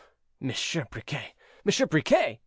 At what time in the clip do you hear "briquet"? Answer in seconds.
0.85-1.35, 1.85-2.39